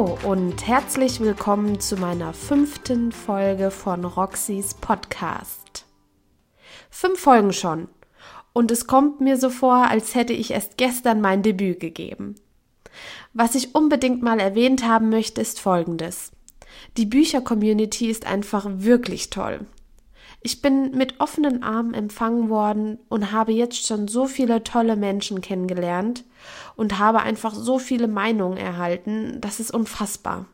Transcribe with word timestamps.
Hallo 0.00 0.16
und 0.24 0.66
herzlich 0.66 1.20
willkommen 1.20 1.78
zu 1.78 1.94
meiner 1.96 2.32
fünften 2.32 3.12
Folge 3.12 3.70
von 3.70 4.06
Roxys 4.06 4.72
Podcast. 4.72 5.84
Fünf 6.88 7.20
Folgen 7.20 7.52
schon. 7.52 7.86
Und 8.54 8.70
es 8.70 8.86
kommt 8.86 9.20
mir 9.20 9.36
so 9.36 9.50
vor, 9.50 9.90
als 9.90 10.14
hätte 10.14 10.32
ich 10.32 10.52
erst 10.52 10.78
gestern 10.78 11.20
mein 11.20 11.42
Debüt 11.42 11.80
gegeben. 11.80 12.36
Was 13.34 13.54
ich 13.54 13.74
unbedingt 13.74 14.22
mal 14.22 14.40
erwähnt 14.40 14.88
haben 14.88 15.10
möchte, 15.10 15.42
ist 15.42 15.60
Folgendes. 15.60 16.32
Die 16.96 17.04
Bücher-Community 17.04 18.08
ist 18.08 18.26
einfach 18.26 18.66
wirklich 18.70 19.28
toll. 19.28 19.66
Ich 20.40 20.62
bin 20.62 20.92
mit 20.92 21.20
offenen 21.20 21.62
Armen 21.62 21.92
empfangen 21.92 22.48
worden 22.48 22.98
und 23.10 23.32
habe 23.32 23.52
jetzt 23.52 23.86
schon 23.86 24.08
so 24.08 24.24
viele 24.24 24.64
tolle 24.64 24.96
Menschen 24.96 25.42
kennengelernt 25.42 26.24
und 26.76 26.98
habe 26.98 27.20
einfach 27.20 27.54
so 27.54 27.78
viele 27.78 28.08
Meinungen 28.08 28.56
erhalten, 28.56 29.40
das 29.40 29.60
ist 29.60 29.72
unfassbar. 29.72 30.46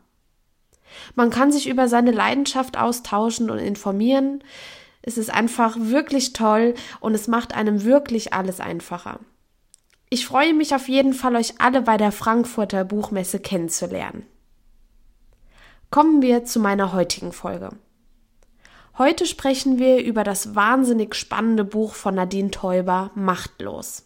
Man 1.14 1.30
kann 1.30 1.52
sich 1.52 1.68
über 1.68 1.88
seine 1.88 2.12
Leidenschaft 2.12 2.78
austauschen 2.78 3.50
und 3.50 3.58
informieren. 3.58 4.42
Es 5.02 5.18
ist 5.18 5.30
einfach 5.30 5.76
wirklich 5.78 6.32
toll 6.32 6.74
und 7.00 7.14
es 7.14 7.28
macht 7.28 7.54
einem 7.54 7.84
wirklich 7.84 8.32
alles 8.32 8.60
einfacher. 8.60 9.20
Ich 10.08 10.26
freue 10.26 10.54
mich 10.54 10.74
auf 10.74 10.88
jeden 10.88 11.14
Fall, 11.14 11.34
euch 11.36 11.60
alle 11.60 11.82
bei 11.82 11.96
der 11.96 12.12
Frankfurter 12.12 12.84
Buchmesse 12.84 13.40
kennenzulernen. 13.40 14.24
Kommen 15.90 16.22
wir 16.22 16.44
zu 16.44 16.60
meiner 16.60 16.92
heutigen 16.92 17.32
Folge. 17.32 17.70
Heute 18.98 19.26
sprechen 19.26 19.78
wir 19.78 20.02
über 20.02 20.24
das 20.24 20.54
wahnsinnig 20.54 21.14
spannende 21.14 21.64
Buch 21.64 21.94
von 21.94 22.14
Nadine 22.14 22.50
Teuber 22.50 23.10
Machtlos. 23.14 24.05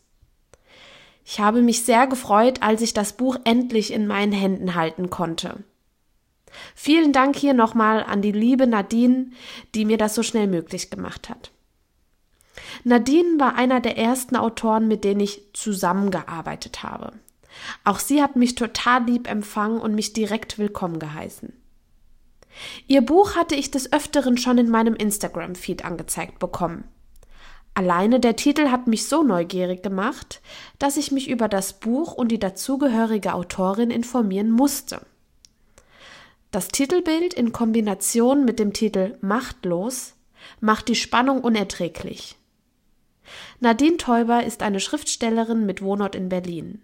Ich 1.33 1.39
habe 1.39 1.63
mich 1.63 1.85
sehr 1.85 2.09
gefreut, 2.09 2.61
als 2.61 2.83
ich 2.83 2.93
das 2.93 3.13
Buch 3.13 3.37
endlich 3.45 3.93
in 3.93 4.09
meinen 4.09 4.33
Händen 4.33 4.75
halten 4.75 5.11
konnte. 5.11 5.63
Vielen 6.75 7.13
Dank 7.13 7.37
hier 7.37 7.55
nochmal 7.55 8.03
an 8.03 8.21
die 8.21 8.33
liebe 8.33 8.67
Nadine, 8.67 9.31
die 9.77 9.85
mir 9.85 9.97
das 9.97 10.17
so 10.17 10.25
schnell 10.25 10.49
möglich 10.49 10.91
gemacht 10.91 11.29
hat. 11.29 11.53
Nadine 12.83 13.39
war 13.39 13.55
einer 13.55 13.79
der 13.79 13.97
ersten 13.97 14.35
Autoren, 14.35 14.89
mit 14.89 15.05
denen 15.05 15.21
ich 15.21 15.43
zusammengearbeitet 15.53 16.83
habe. 16.83 17.13
Auch 17.85 18.01
sie 18.01 18.21
hat 18.21 18.35
mich 18.35 18.57
total 18.57 19.05
lieb 19.05 19.31
empfangen 19.31 19.81
und 19.81 19.95
mich 19.95 20.13
direkt 20.13 20.59
willkommen 20.59 20.99
geheißen. 20.99 21.53
Ihr 22.89 23.03
Buch 23.03 23.37
hatte 23.37 23.55
ich 23.55 23.71
des 23.71 23.93
Öfteren 23.93 24.37
schon 24.37 24.59
in 24.59 24.69
meinem 24.69 24.97
Instagram-Feed 24.97 25.85
angezeigt 25.85 26.41
bekommen. 26.41 26.89
Alleine 27.81 28.21
der 28.21 28.37
Titel 28.37 28.69
hat 28.69 28.89
mich 28.89 29.09
so 29.09 29.23
neugierig 29.23 29.83
gemacht, 29.83 30.43
dass 30.79 30.99
ich 30.99 31.13
mich 31.13 31.31
über 31.31 31.49
das 31.49 31.81
Buch 31.81 32.13
und 32.13 32.29
die 32.29 32.39
dazugehörige 32.39 33.33
Autorin 33.33 33.91
informieren 33.91 34.51
musste. 34.51 35.01
Das 36.51 36.69
Titelbild 36.69 37.33
in 37.33 37.53
Kombination 37.53 38.45
mit 38.45 38.59
dem 38.59 38.75
Titel 38.75 39.17
Machtlos 39.23 40.13
macht 40.61 40.89
die 40.89 40.95
Spannung 40.95 41.41
unerträglich. 41.41 42.37
Nadine 43.61 43.97
Teuber 43.97 44.45
ist 44.45 44.63
eine 44.63 44.79
Schriftstellerin 44.79 45.65
mit 45.65 45.81
Wohnort 45.81 46.15
in 46.15 46.29
Berlin. 46.29 46.83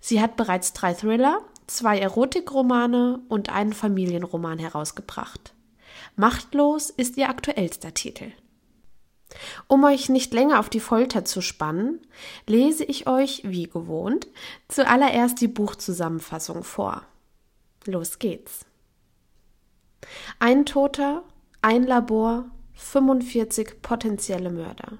Sie 0.00 0.20
hat 0.20 0.36
bereits 0.36 0.72
drei 0.72 0.92
Thriller, 0.92 1.38
zwei 1.68 2.00
Erotikromane 2.00 3.20
und 3.28 3.48
einen 3.48 3.74
Familienroman 3.74 4.58
herausgebracht. 4.58 5.54
Machtlos 6.16 6.90
ist 6.90 7.16
ihr 7.16 7.28
aktuellster 7.28 7.94
Titel. 7.94 8.32
Um 9.66 9.84
euch 9.84 10.08
nicht 10.08 10.32
länger 10.32 10.60
auf 10.60 10.68
die 10.68 10.80
Folter 10.80 11.24
zu 11.24 11.40
spannen, 11.40 12.00
lese 12.46 12.84
ich 12.84 13.06
euch, 13.06 13.42
wie 13.44 13.68
gewohnt, 13.68 14.28
zuallererst 14.68 15.40
die 15.40 15.48
Buchzusammenfassung 15.48 16.64
vor. 16.64 17.02
Los 17.86 18.18
geht's. 18.18 18.64
Ein 20.38 20.66
Toter, 20.66 21.24
ein 21.60 21.84
Labor, 21.84 22.46
45 22.74 23.82
potenzielle 23.82 24.50
Mörder. 24.50 24.98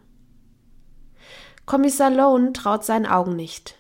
Kommissar 1.67 2.11
Lone 2.11 2.53
traut 2.53 2.85
seinen 2.85 3.07
Augen 3.07 3.37
nicht. 3.37 3.77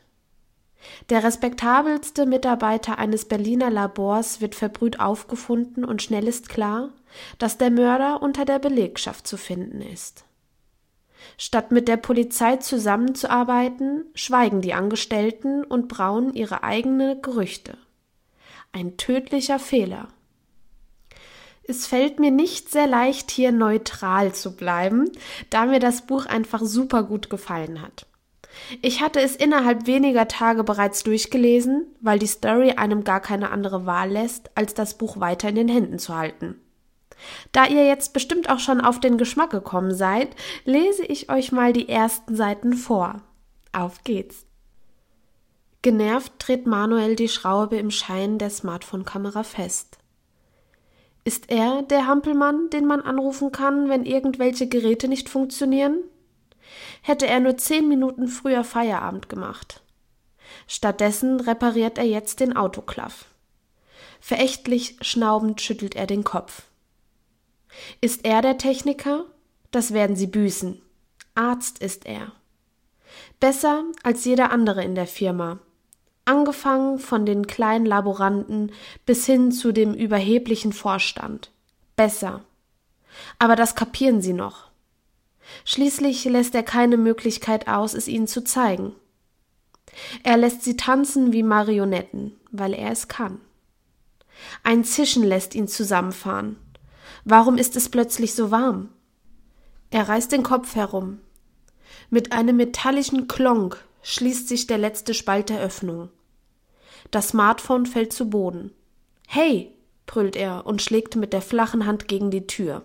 Der 1.10 1.22
respektabelste 1.22 2.26
Mitarbeiter 2.26 2.98
eines 2.98 3.26
Berliner 3.26 3.70
Labors 3.70 4.40
wird 4.40 4.54
verbrüht 4.54 5.00
aufgefunden 5.00 5.84
und 5.84 6.02
schnell 6.02 6.26
ist 6.26 6.48
klar, 6.48 6.90
dass 7.38 7.58
der 7.58 7.70
Mörder 7.70 8.22
unter 8.22 8.44
der 8.44 8.58
Belegschaft 8.58 9.26
zu 9.26 9.36
finden 9.36 9.80
ist. 9.80 10.24
Statt 11.38 11.72
mit 11.72 11.88
der 11.88 11.96
Polizei 11.96 12.56
zusammenzuarbeiten, 12.56 14.04
schweigen 14.14 14.60
die 14.60 14.74
Angestellten 14.74 15.64
und 15.64 15.88
brauen 15.88 16.34
ihre 16.34 16.62
eigenen 16.62 17.22
Gerüchte. 17.22 17.76
Ein 18.72 18.96
tödlicher 18.96 19.58
Fehler. 19.58 20.08
Es 21.64 21.86
fällt 21.86 22.18
mir 22.18 22.30
nicht 22.30 22.70
sehr 22.70 22.86
leicht, 22.86 23.30
hier 23.30 23.52
neutral 23.52 24.34
zu 24.34 24.56
bleiben, 24.56 25.10
da 25.50 25.66
mir 25.66 25.78
das 25.78 26.06
Buch 26.06 26.26
einfach 26.26 26.60
super 26.62 27.04
gut 27.04 27.30
gefallen 27.30 27.80
hat. 27.80 28.06
Ich 28.80 29.00
hatte 29.00 29.20
es 29.20 29.36
innerhalb 29.36 29.86
weniger 29.86 30.28
Tage 30.28 30.64
bereits 30.64 31.02
durchgelesen, 31.04 31.86
weil 32.00 32.18
die 32.18 32.26
Story 32.26 32.72
einem 32.72 33.04
gar 33.04 33.20
keine 33.20 33.50
andere 33.50 33.86
Wahl 33.86 34.10
lässt, 34.10 34.50
als 34.56 34.74
das 34.74 34.98
Buch 34.98 35.20
weiter 35.20 35.48
in 35.48 35.54
den 35.54 35.68
Händen 35.68 35.98
zu 35.98 36.16
halten. 36.16 36.61
Da 37.52 37.66
ihr 37.66 37.86
jetzt 37.86 38.12
bestimmt 38.12 38.50
auch 38.50 38.58
schon 38.58 38.80
auf 38.80 39.00
den 39.00 39.18
Geschmack 39.18 39.50
gekommen 39.50 39.94
seid, 39.94 40.28
lese 40.64 41.04
ich 41.04 41.30
euch 41.30 41.52
mal 41.52 41.72
die 41.72 41.88
ersten 41.88 42.34
Seiten 42.34 42.74
vor. 42.74 43.22
Auf 43.72 44.04
geht's. 44.04 44.46
Genervt 45.82 46.32
dreht 46.38 46.66
Manuel 46.66 47.16
die 47.16 47.28
Schraube 47.28 47.76
im 47.76 47.90
Schein 47.90 48.38
der 48.38 48.50
Smartphone-Kamera 48.50 49.42
fest. 49.42 49.98
Ist 51.24 51.50
er 51.50 51.82
der 51.82 52.06
Hampelmann, 52.06 52.70
den 52.70 52.86
man 52.86 53.00
anrufen 53.00 53.52
kann, 53.52 53.88
wenn 53.88 54.04
irgendwelche 54.04 54.68
Geräte 54.68 55.08
nicht 55.08 55.28
funktionieren? 55.28 55.98
hätte 57.02 57.26
er 57.26 57.40
nur 57.40 57.56
zehn 57.56 57.88
Minuten 57.88 58.28
früher 58.28 58.64
Feierabend 58.64 59.28
gemacht. 59.28 59.82
Stattdessen 60.66 61.40
repariert 61.40 61.98
er 61.98 62.04
jetzt 62.04 62.40
den 62.40 62.56
Autoklaff. 62.56 63.26
Verächtlich 64.20 64.96
schnaubend 65.00 65.60
schüttelt 65.60 65.96
er 65.96 66.06
den 66.06 66.24
Kopf. 66.24 66.62
Ist 68.00 68.24
er 68.24 68.42
der 68.42 68.58
Techniker? 68.58 69.24
Das 69.70 69.92
werden 69.92 70.16
sie 70.16 70.26
büßen. 70.26 70.80
Arzt 71.34 71.78
ist 71.78 72.06
er. 72.06 72.32
Besser 73.40 73.84
als 74.02 74.24
jeder 74.24 74.52
andere 74.52 74.84
in 74.84 74.94
der 74.94 75.06
Firma. 75.06 75.58
Angefangen 76.24 76.98
von 76.98 77.26
den 77.26 77.46
kleinen 77.46 77.86
Laboranten 77.86 78.72
bis 79.06 79.26
hin 79.26 79.50
zu 79.50 79.72
dem 79.72 79.94
überheblichen 79.94 80.72
Vorstand. 80.72 81.50
Besser. 81.96 82.44
Aber 83.38 83.56
das 83.56 83.74
kapieren 83.74 84.22
sie 84.22 84.32
noch. 84.32 84.70
Schließlich 85.64 86.24
lässt 86.24 86.54
er 86.54 86.62
keine 86.62 86.96
Möglichkeit 86.96 87.68
aus, 87.68 87.94
es 87.94 88.08
ihnen 88.08 88.26
zu 88.26 88.44
zeigen. 88.44 88.94
Er 90.22 90.36
lässt 90.36 90.62
sie 90.62 90.76
tanzen 90.76 91.32
wie 91.32 91.42
Marionetten, 91.42 92.32
weil 92.50 92.72
er 92.72 92.90
es 92.90 93.08
kann. 93.08 93.40
Ein 94.62 94.84
Zischen 94.84 95.22
lässt 95.22 95.54
ihn 95.54 95.68
zusammenfahren. 95.68 96.56
Warum 97.24 97.58
ist 97.58 97.76
es 97.76 97.88
plötzlich 97.88 98.34
so 98.34 98.50
warm? 98.50 98.88
Er 99.90 100.08
reißt 100.08 100.32
den 100.32 100.42
Kopf 100.42 100.74
herum. 100.74 101.20
Mit 102.10 102.32
einem 102.32 102.56
metallischen 102.56 103.28
Klonk 103.28 103.84
schließt 104.02 104.48
sich 104.48 104.66
der 104.66 104.78
letzte 104.78 105.14
Spalt 105.14 105.48
der 105.48 105.60
Öffnung. 105.60 106.08
Das 107.10 107.28
Smartphone 107.28 107.86
fällt 107.86 108.12
zu 108.12 108.30
Boden. 108.30 108.72
Hey! 109.26 109.74
brüllt 110.06 110.36
er 110.36 110.66
und 110.66 110.82
schlägt 110.82 111.16
mit 111.16 111.32
der 111.32 111.42
flachen 111.42 111.86
Hand 111.86 112.08
gegen 112.08 112.30
die 112.30 112.46
Tür. 112.46 112.82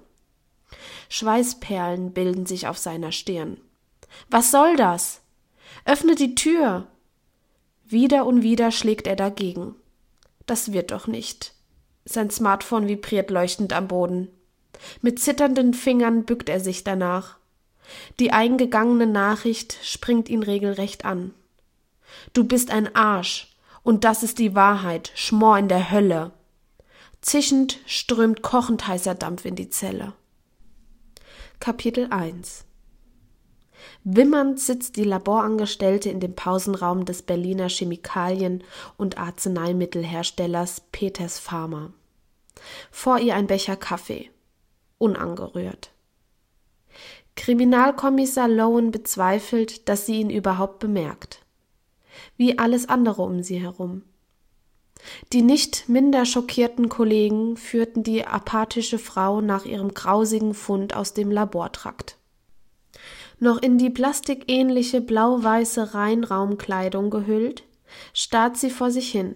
Schweißperlen 1.09 2.13
bilden 2.13 2.45
sich 2.45 2.67
auf 2.67 2.77
seiner 2.77 3.11
Stirn. 3.11 3.59
Was 4.29 4.51
soll 4.51 4.75
das? 4.75 5.21
Öffne 5.85 6.15
die 6.15 6.35
Tür. 6.35 6.87
Wieder 7.85 8.25
und 8.25 8.43
wieder 8.43 8.71
schlägt 8.71 9.07
er 9.07 9.15
dagegen. 9.15 9.75
Das 10.45 10.71
wird 10.73 10.91
doch 10.91 11.07
nicht. 11.07 11.53
Sein 12.09 12.29
Smartphone 12.29 12.87
vibriert 12.87 13.29
leuchtend 13.29 13.73
am 13.73 13.89
Boden. 13.89 14.29
Mit 15.01 15.19
zitternden 15.19 15.73
Fingern 15.73 16.23
bückt 16.23 16.47
er 16.47 16.61
sich 16.61 16.85
danach. 16.85 17.35
Die 18.19 18.31
eingegangene 18.31 19.07
Nachricht 19.07 19.77
springt 19.83 20.29
ihn 20.29 20.41
regelrecht 20.41 21.03
an. 21.03 21.33
Du 22.31 22.45
bist 22.45 22.71
ein 22.71 22.95
Arsch, 22.95 23.55
und 23.83 24.05
das 24.05 24.23
ist 24.23 24.39
die 24.39 24.55
Wahrheit, 24.55 25.11
Schmor 25.15 25.57
in 25.57 25.67
der 25.67 25.91
Hölle. 25.91 26.31
Zischend 27.19 27.79
strömt 27.85 28.41
kochend 28.41 28.87
heißer 28.87 29.15
Dampf 29.15 29.43
in 29.43 29.55
die 29.55 29.69
Zelle. 29.69 30.13
Kapitel 31.59 32.07
1 32.09 32.63
Wimmernd 34.03 34.59
sitzt 34.59 34.95
die 34.95 35.03
Laborangestellte 35.03 36.09
in 36.09 36.21
dem 36.21 36.35
Pausenraum 36.35 37.03
des 37.03 37.21
Berliner 37.21 37.67
Chemikalien- 37.67 38.63
und 38.95 39.17
Arzneimittelherstellers 39.17 40.81
Peters 40.91 41.39
Pharma. 41.39 41.91
Vor 42.91 43.19
ihr 43.19 43.35
ein 43.35 43.47
Becher 43.47 43.75
Kaffee. 43.75 44.29
Unangerührt. 44.97 45.91
Kriminalkommissar 47.35 48.47
Lowen 48.47 48.91
bezweifelt, 48.91 49.87
dass 49.87 50.05
sie 50.05 50.21
ihn 50.21 50.29
überhaupt 50.29 50.79
bemerkt. 50.79 51.45
Wie 52.35 52.57
alles 52.57 52.89
andere 52.89 53.21
um 53.21 53.43
sie 53.43 53.59
herum. 53.59 54.03
Die 55.31 55.43
nicht 55.43 55.87
minder 55.87 56.25
schockierten 56.25 56.89
Kollegen 56.89 57.55
führten 57.55 58.03
die 58.03 58.25
apathische 58.25 58.97
Frau 58.97 59.41
nach 59.41 59.65
ihrem 59.65 59.93
grausigen 59.93 60.53
Fund 60.53 60.95
aus 60.95 61.13
dem 61.13 61.31
Labortrakt. 61.31 62.17
Noch 63.39 63.61
in 63.61 63.77
die 63.77 63.91
plastikähnliche 63.91 64.99
blau-weiße 65.01 65.93
Reinraumkleidung 65.93 67.11
gehüllt, 67.11 67.63
starrt 68.13 68.57
sie 68.57 68.71
vor 68.71 68.89
sich 68.89 69.11
hin. 69.11 69.35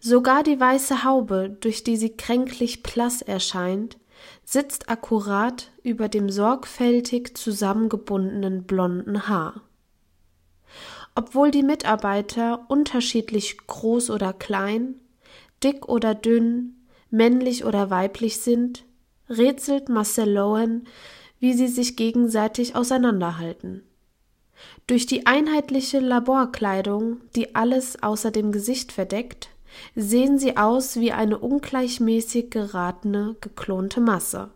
Sogar 0.00 0.42
die 0.42 0.58
weiße 0.58 1.04
Haube, 1.04 1.56
durch 1.60 1.82
die 1.82 1.96
sie 1.96 2.16
kränklich 2.16 2.82
blass 2.82 3.20
erscheint, 3.22 3.98
sitzt 4.44 4.88
akkurat 4.88 5.70
über 5.82 6.08
dem 6.08 6.30
sorgfältig 6.30 7.36
zusammengebundenen 7.36 8.64
blonden 8.64 9.28
Haar. 9.28 9.62
Obwohl 11.14 11.50
die 11.50 11.64
Mitarbeiter 11.64 12.66
unterschiedlich 12.68 13.66
groß 13.66 14.10
oder 14.10 14.32
klein, 14.32 14.94
dick 15.64 15.88
oder 15.88 16.14
dünn, 16.14 16.76
männlich 17.10 17.64
oder 17.64 17.90
weiblich 17.90 18.40
sind, 18.40 18.84
rätselt 19.28 19.88
Marcel 19.88 20.30
Lowen, 20.30 20.86
wie 21.40 21.54
sie 21.54 21.68
sich 21.68 21.96
gegenseitig 21.96 22.76
auseinanderhalten. 22.76 23.82
Durch 24.86 25.06
die 25.06 25.26
einheitliche 25.26 26.00
Laborkleidung, 26.00 27.20
die 27.36 27.54
alles 27.54 28.02
außer 28.02 28.30
dem 28.30 28.52
Gesicht 28.52 28.92
verdeckt, 28.92 29.50
sehen 29.94 30.38
sie 30.38 30.56
aus 30.56 30.96
wie 30.96 31.12
eine 31.12 31.38
ungleichmäßig 31.38 32.50
geratene, 32.50 33.36
geklonte 33.40 34.00
Masse. 34.00 34.50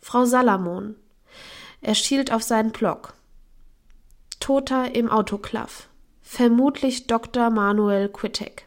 Frau 0.00 0.24
Salamon. 0.24 0.96
Er 1.80 1.94
schielt 1.94 2.32
auf 2.32 2.42
seinen 2.42 2.72
Block. 2.72 3.14
Toter 4.38 4.94
im 4.94 5.08
Autoklav. 5.08 5.88
Vermutlich 6.22 7.06
Dr. 7.06 7.50
Manuel 7.50 8.08
Quittek. 8.08 8.66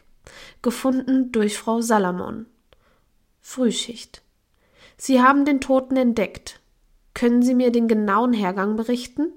Gefunden 0.61 1.31
durch 1.31 1.57
Frau 1.57 1.81
Salamon. 1.81 2.45
Frühschicht. 3.41 4.21
Sie 4.97 5.21
haben 5.21 5.45
den 5.45 5.61
Toten 5.61 5.97
entdeckt. 5.97 6.59
Können 7.13 7.41
Sie 7.41 7.53
mir 7.53 7.71
den 7.71 7.87
genauen 7.87 8.33
Hergang 8.33 8.75
berichten? 8.75 9.33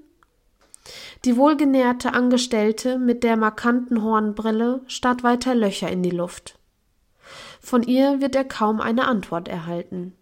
Die 1.25 1.37
wohlgenährte 1.37 2.13
Angestellte 2.13 2.97
mit 2.97 3.23
der 3.23 3.37
markanten 3.37 4.03
Hornbrille 4.03 4.81
starrt 4.87 5.23
weiter 5.23 5.55
Löcher 5.55 5.89
in 5.89 6.03
die 6.03 6.11
Luft. 6.11 6.57
Von 7.59 7.83
ihr 7.83 8.21
wird 8.21 8.35
er 8.35 8.45
kaum 8.45 8.79
eine 8.79 9.07
Antwort 9.07 9.47
erhalten. 9.47 10.13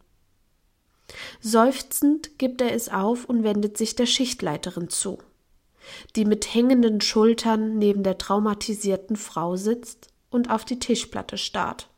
Seufzend 1.39 2.39
gibt 2.39 2.61
er 2.61 2.73
es 2.73 2.89
auf 2.89 3.25
und 3.25 3.43
wendet 3.43 3.77
sich 3.77 3.95
der 3.95 4.07
Schichtleiterin 4.07 4.89
zu, 4.89 5.19
die 6.15 6.25
mit 6.25 6.53
hängenden 6.53 7.01
Schultern 7.01 7.77
neben 7.77 8.01
der 8.03 8.17
traumatisierten 8.17 9.15
Frau 9.15 9.55
sitzt 9.55 10.07
und 10.31 10.49
auf 10.49 10.65
die 10.65 10.79
Tischplatte 10.79 11.37
starrt. 11.37 11.89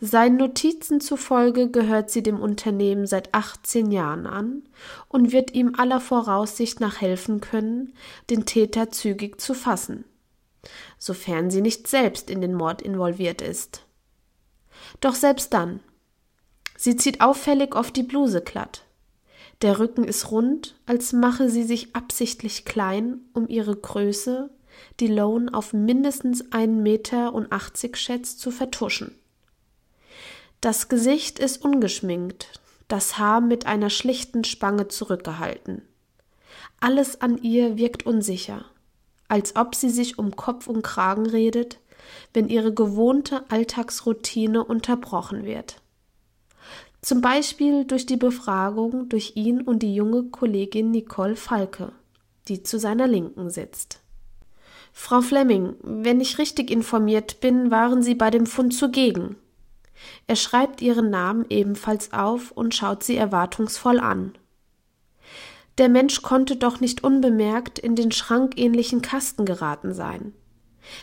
Seinen 0.00 0.36
Notizen 0.36 1.00
zufolge 1.00 1.70
gehört 1.70 2.10
sie 2.10 2.22
dem 2.22 2.40
Unternehmen 2.40 3.06
seit 3.06 3.34
18 3.34 3.90
Jahren 3.90 4.26
an 4.26 4.62
und 5.08 5.32
wird 5.32 5.52
ihm 5.52 5.74
aller 5.76 6.00
Voraussicht 6.00 6.80
nach 6.80 7.00
helfen 7.00 7.40
können, 7.40 7.94
den 8.30 8.46
Täter 8.46 8.90
zügig 8.90 9.40
zu 9.40 9.54
fassen, 9.54 10.04
sofern 10.98 11.50
sie 11.50 11.60
nicht 11.60 11.86
selbst 11.86 12.30
in 12.30 12.40
den 12.40 12.54
Mord 12.54 12.82
involviert 12.82 13.42
ist. 13.42 13.84
Doch 15.00 15.14
selbst 15.14 15.52
dann. 15.52 15.80
Sie 16.76 16.96
zieht 16.96 17.20
auffällig 17.20 17.74
oft 17.74 17.94
die 17.96 18.02
Bluse 18.02 18.40
glatt. 18.40 18.84
Der 19.62 19.78
Rücken 19.78 20.04
ist 20.04 20.30
rund, 20.30 20.76
als 20.86 21.12
mache 21.12 21.50
sie 21.50 21.64
sich 21.64 21.94
absichtlich 21.94 22.64
klein, 22.64 23.20
um 23.34 23.46
ihre 23.46 23.76
Größe, 23.76 24.48
die 25.00 25.08
Lone 25.08 25.52
auf 25.52 25.74
mindestens 25.74 26.52
einen 26.52 26.82
Meter 26.82 27.34
und 27.34 27.52
achtzig 27.52 27.98
schätzt, 27.98 28.40
zu 28.40 28.50
vertuschen. 28.50 29.14
Das 30.60 30.90
Gesicht 30.90 31.38
ist 31.38 31.64
ungeschminkt, 31.64 32.60
das 32.86 33.16
Haar 33.16 33.40
mit 33.40 33.64
einer 33.64 33.88
schlichten 33.88 34.44
Spange 34.44 34.88
zurückgehalten. 34.88 35.80
Alles 36.80 37.22
an 37.22 37.38
ihr 37.38 37.78
wirkt 37.78 38.04
unsicher, 38.04 38.66
als 39.26 39.56
ob 39.56 39.74
sie 39.74 39.88
sich 39.88 40.18
um 40.18 40.36
Kopf 40.36 40.66
und 40.66 40.82
Kragen 40.82 41.24
redet, 41.24 41.78
wenn 42.34 42.50
ihre 42.50 42.74
gewohnte 42.74 43.44
Alltagsroutine 43.48 44.62
unterbrochen 44.62 45.44
wird. 45.44 45.80
Zum 47.00 47.22
Beispiel 47.22 47.86
durch 47.86 48.04
die 48.04 48.18
Befragung 48.18 49.08
durch 49.08 49.32
ihn 49.36 49.62
und 49.62 49.82
die 49.82 49.94
junge 49.94 50.24
Kollegin 50.24 50.90
Nicole 50.90 51.36
Falke, 51.36 51.92
die 52.48 52.62
zu 52.62 52.78
seiner 52.78 53.06
Linken 53.06 53.48
sitzt. 53.48 54.00
Frau 54.92 55.22
Fleming, 55.22 55.76
wenn 55.82 56.20
ich 56.20 56.36
richtig 56.36 56.70
informiert 56.70 57.40
bin, 57.40 57.70
waren 57.70 58.02
Sie 58.02 58.14
bei 58.14 58.30
dem 58.30 58.44
Fund 58.44 58.74
zugegen. 58.74 59.36
Er 60.26 60.36
schreibt 60.36 60.80
ihren 60.80 61.10
Namen 61.10 61.44
ebenfalls 61.48 62.12
auf 62.12 62.50
und 62.52 62.74
schaut 62.74 63.02
sie 63.02 63.16
erwartungsvoll 63.16 64.00
an. 64.00 64.32
Der 65.78 65.88
Mensch 65.88 66.22
konnte 66.22 66.56
doch 66.56 66.80
nicht 66.80 67.04
unbemerkt 67.04 67.78
in 67.78 67.96
den 67.96 68.12
schrankähnlichen 68.12 69.02
Kasten 69.02 69.46
geraten 69.46 69.94
sein. 69.94 70.34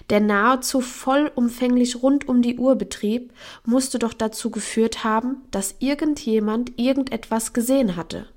Der 0.09 0.19
nahezu 0.19 0.81
vollumfänglich 0.81 2.01
rund 2.01 2.27
um 2.27 2.41
die 2.41 2.57
Uhr 2.57 2.75
Betrieb 2.75 3.33
musste 3.65 3.99
doch 3.99 4.13
dazu 4.13 4.51
geführt 4.51 5.03
haben, 5.03 5.41
dass 5.51 5.75
irgendjemand 5.79 6.77
irgendetwas 6.79 7.53
gesehen 7.53 7.95
hatte. 7.95 8.27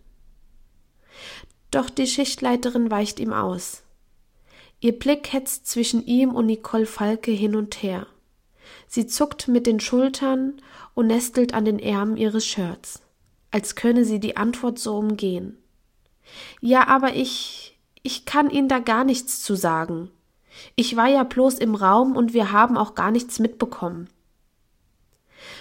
Doch 1.71 1.91
die 1.91 2.07
Schichtleiterin 2.07 2.91
weicht 2.91 3.21
ihm 3.21 3.33
aus. 3.33 3.83
Ihr 4.81 4.99
Blick 4.99 5.33
hetzt 5.33 5.67
zwischen 5.67 6.05
ihm 6.07 6.35
und 6.35 6.47
Nicole 6.47 6.87
Falke 6.87 7.31
hin 7.31 7.55
und 7.55 7.83
her. 7.83 8.07
Sie 8.93 9.07
zuckt 9.07 9.47
mit 9.47 9.69
den 9.69 9.79
Schultern 9.79 10.61
und 10.95 11.07
nestelt 11.07 11.55
an 11.55 11.65
den 11.65 11.79
Ärmen 11.79 12.17
ihres 12.17 12.45
Shirts, 12.45 13.01
als 13.53 13.77
könne 13.77 14.05
sie 14.05 14.19
die 14.19 14.37
Antwort 14.37 14.81
so 14.81 14.99
umgehen. 14.99 15.57
Ja, 16.61 16.89
aber 16.89 17.15
ich, 17.15 17.79
ich 18.03 18.25
kann 18.25 18.51
Ihnen 18.51 18.69
da 18.69 18.81
gar 18.81 19.05
nichts 19.05 19.43
zu 19.45 19.55
sagen. 19.55 20.11
Ich 20.75 20.97
war 20.97 21.07
ja 21.07 21.23
bloß 21.23 21.61
im 21.61 21.77
Raum 21.77 22.17
und 22.17 22.33
wir 22.33 22.51
haben 22.51 22.77
auch 22.77 22.97
gar 22.97 23.13
nichts 23.13 23.39
mitbekommen. 23.39 24.11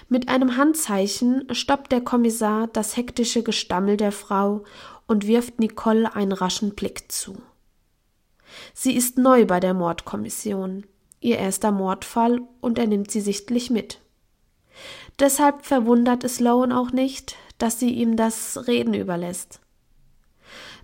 Mit 0.08 0.28
einem 0.28 0.58
Handzeichen 0.58 1.54
stoppt 1.54 1.92
der 1.92 2.02
Kommissar 2.02 2.66
das 2.66 2.98
hektische 2.98 3.44
Gestammel 3.44 3.96
der 3.96 4.12
Frau 4.12 4.64
und 5.06 5.28
wirft 5.28 5.60
Nicole 5.60 6.16
einen 6.16 6.32
raschen 6.32 6.74
Blick 6.74 7.12
zu. 7.12 7.40
Sie 8.74 8.96
ist 8.96 9.20
neu 9.20 9.46
bei 9.46 9.60
der 9.60 9.76
Mordkommission 9.76 10.88
ihr 11.20 11.38
erster 11.38 11.72
Mordfall 11.72 12.42
und 12.62 12.80
er 12.80 12.88
nimmt 12.88 13.12
sie 13.12 13.22
sichtlich 13.22 13.70
mit. 13.70 14.00
Deshalb 15.20 15.66
verwundert 15.66 16.24
es 16.24 16.40
Lowen 16.40 16.72
auch 16.72 16.92
nicht, 16.92 17.36
dass 17.58 17.80
sie 17.80 17.90
ihm 17.90 18.16
das 18.16 18.68
Reden 18.68 18.94
überlässt. 18.94 19.60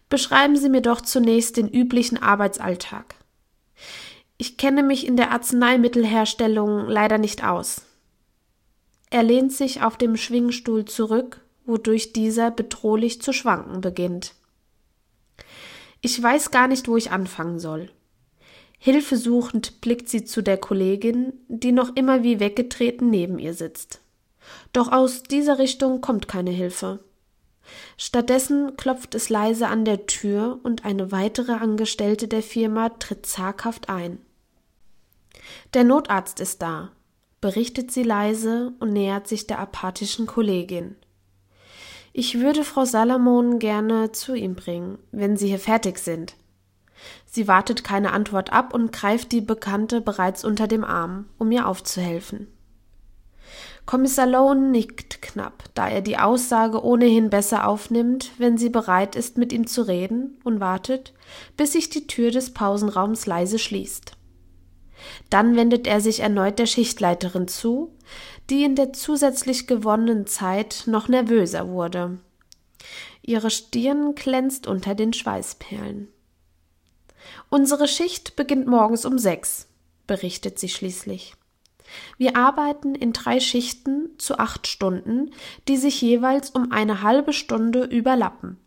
Beschreiben 0.09 0.55
Sie 0.55 0.69
mir 0.69 0.81
doch 0.81 1.01
zunächst 1.01 1.57
den 1.57 1.67
üblichen 1.67 2.21
Arbeitsalltag. 2.21 3.15
Ich 4.37 4.57
kenne 4.57 4.83
mich 4.83 5.07
in 5.07 5.17
der 5.17 5.31
Arzneimittelherstellung 5.31 6.87
leider 6.87 7.17
nicht 7.17 7.43
aus. 7.43 7.81
Er 9.09 9.23
lehnt 9.23 9.53
sich 9.53 9.81
auf 9.81 9.97
dem 9.97 10.17
Schwingstuhl 10.17 10.85
zurück, 10.85 11.41
wodurch 11.65 12.13
dieser 12.13 12.51
bedrohlich 12.51 13.21
zu 13.21 13.33
schwanken 13.33 13.81
beginnt. 13.81 14.35
Ich 16.01 16.21
weiß 16.21 16.51
gar 16.51 16.67
nicht, 16.67 16.87
wo 16.87 16.97
ich 16.97 17.11
anfangen 17.11 17.59
soll. 17.59 17.89
Hilfesuchend 18.77 19.81
blickt 19.81 20.09
sie 20.09 20.25
zu 20.25 20.41
der 20.41 20.57
Kollegin, 20.57 21.33
die 21.47 21.71
noch 21.71 21.95
immer 21.95 22.23
wie 22.23 22.39
weggetreten 22.39 23.09
neben 23.09 23.39
ihr 23.39 23.53
sitzt. 23.53 24.01
Doch 24.73 24.91
aus 24.91 25.23
dieser 25.23 25.59
Richtung 25.59 26.01
kommt 26.01 26.27
keine 26.27 26.51
Hilfe. 26.51 26.99
Stattdessen 27.97 28.77
klopft 28.77 29.15
es 29.15 29.29
leise 29.29 29.67
an 29.67 29.85
der 29.85 30.05
Tür 30.05 30.59
und 30.63 30.85
eine 30.85 31.11
weitere 31.11 31.53
Angestellte 31.53 32.27
der 32.27 32.43
Firma 32.43 32.89
tritt 32.89 33.25
zaghaft 33.25 33.89
ein. 33.89 34.19
Der 35.73 35.83
Notarzt 35.83 36.39
ist 36.39 36.61
da, 36.61 36.91
berichtet 37.41 37.91
sie 37.91 38.03
leise 38.03 38.73
und 38.79 38.93
nähert 38.93 39.27
sich 39.27 39.47
der 39.47 39.59
apathischen 39.59 40.27
Kollegin. 40.27 40.95
Ich 42.13 42.39
würde 42.39 42.63
Frau 42.63 42.85
Salamon 42.85 43.59
gerne 43.59 44.11
zu 44.11 44.35
ihm 44.35 44.55
bringen, 44.55 44.99
wenn 45.11 45.35
Sie 45.35 45.47
hier 45.47 45.59
fertig 45.59 45.99
sind. 45.99 46.35
Sie 47.35 47.49
wartet 47.49 47.83
keine 47.83 48.13
Antwort 48.13 48.53
ab 48.53 48.73
und 48.73 48.93
greift 48.93 49.33
die 49.33 49.41
Bekannte 49.41 49.99
bereits 49.99 50.45
unter 50.45 50.69
dem 50.69 50.85
Arm, 50.85 51.25
um 51.37 51.51
ihr 51.51 51.67
aufzuhelfen. 51.67 52.47
Kommissar 53.85 54.25
Lone 54.25 54.69
nickt 54.69 55.21
knapp, 55.21 55.65
da 55.73 55.89
er 55.89 55.99
die 55.99 56.17
Aussage 56.17 56.81
ohnehin 56.81 57.29
besser 57.29 57.67
aufnimmt, 57.67 58.31
wenn 58.37 58.57
sie 58.57 58.69
bereit 58.69 59.17
ist, 59.17 59.37
mit 59.37 59.51
ihm 59.51 59.67
zu 59.67 59.81
reden, 59.81 60.39
und 60.45 60.61
wartet, 60.61 61.13
bis 61.57 61.73
sich 61.73 61.89
die 61.89 62.07
Tür 62.07 62.31
des 62.31 62.53
Pausenraums 62.53 63.25
leise 63.25 63.59
schließt. 63.59 64.13
Dann 65.29 65.57
wendet 65.57 65.87
er 65.87 65.99
sich 65.99 66.21
erneut 66.21 66.57
der 66.57 66.67
Schichtleiterin 66.67 67.49
zu, 67.49 67.93
die 68.49 68.63
in 68.63 68.77
der 68.77 68.93
zusätzlich 68.93 69.67
gewonnenen 69.67 70.25
Zeit 70.25 70.83
noch 70.85 71.09
nervöser 71.09 71.67
wurde. 71.67 72.17
Ihre 73.21 73.49
Stirn 73.49 74.15
glänzt 74.15 74.67
unter 74.67 74.95
den 74.95 75.11
Schweißperlen. 75.11 76.07
Unsere 77.49 77.87
Schicht 77.87 78.35
beginnt 78.35 78.67
morgens 78.67 79.05
um 79.05 79.17
sechs. 79.17 79.67
berichtet 80.07 80.59
sie 80.59 80.69
schließlich. 80.69 81.33
Wir 82.17 82.35
arbeiten 82.35 82.95
in 82.95 83.13
drei 83.13 83.39
Schichten 83.39 84.09
zu 84.17 84.37
acht 84.37 84.67
Stunden, 84.67 85.31
die 85.67 85.77
sich 85.77 86.01
jeweils 86.01 86.51
um 86.51 86.71
eine 86.71 87.01
halbe 87.01 87.33
Stunde 87.33 87.83
überlappen. 87.83 88.57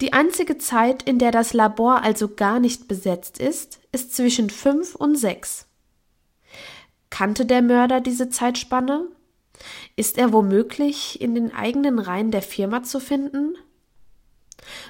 Die 0.00 0.12
einzige 0.12 0.58
Zeit, 0.58 1.02
in 1.02 1.18
der 1.18 1.30
das 1.30 1.52
Labor 1.52 2.02
also 2.02 2.28
gar 2.28 2.58
nicht 2.58 2.88
besetzt 2.88 3.38
ist, 3.38 3.80
ist 3.92 4.14
zwischen 4.14 4.50
fünf 4.50 4.94
und 4.94 5.16
sechs. 5.16 5.66
Kannte 7.10 7.46
der 7.46 7.62
Mörder 7.62 8.00
diese 8.00 8.30
Zeitspanne? 8.30 9.06
Ist 9.96 10.16
er 10.16 10.32
womöglich 10.32 11.20
in 11.20 11.34
den 11.34 11.54
eigenen 11.54 11.98
Reihen 11.98 12.30
der 12.30 12.42
Firma 12.42 12.82
zu 12.82 12.98
finden? 13.00 13.56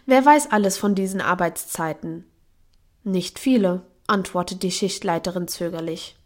Wer 0.06 0.24
weiß 0.24 0.52
alles 0.52 0.78
von 0.78 0.94
diesen 0.94 1.20
Arbeitszeiten? 1.20 2.29
Nicht 3.10 3.40
viele, 3.40 3.82
antwortet 4.06 4.62
die 4.62 4.70
Schichtleiterin 4.70 5.48
zögerlich. 5.48 6.16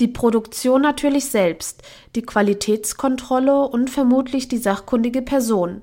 Die 0.00 0.08
Produktion 0.08 0.82
natürlich 0.82 1.26
selbst, 1.26 1.82
die 2.14 2.20
Qualitätskontrolle 2.20 3.68
und 3.68 3.88
vermutlich 3.88 4.46
die 4.48 4.58
sachkundige 4.58 5.22
Person, 5.22 5.80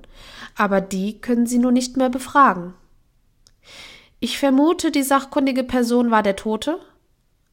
aber 0.55 0.79
die 0.79 1.19
können 1.19 1.47
Sie 1.47 1.57
nur 1.57 1.71
nicht 1.71 1.97
mehr 1.97 2.09
befragen. 2.09 2.75
Ich 4.19 4.37
vermute, 4.37 4.91
die 4.91 5.01
sachkundige 5.01 5.63
Person 5.63 6.11
war 6.11 6.21
der 6.21 6.35
Tote? 6.35 6.79